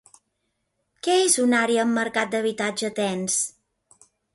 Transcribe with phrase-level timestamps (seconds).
[1.09, 3.41] Què és una àrea amb mercat d'habitatge tens?